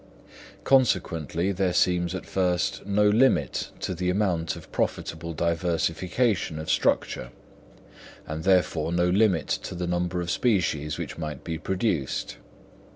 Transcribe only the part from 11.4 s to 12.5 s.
be produced.